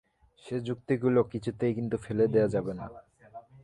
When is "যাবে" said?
2.47-2.73